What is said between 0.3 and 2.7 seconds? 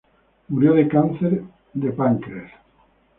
Murió de cáncer al páncreas.